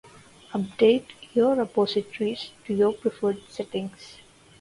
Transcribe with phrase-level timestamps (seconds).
[0.51, 1.05] update
[1.35, 4.17] your repositories to your preferred settings